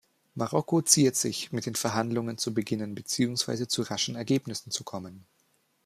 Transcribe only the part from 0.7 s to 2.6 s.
ziert sich, mit den Verhandlungen zu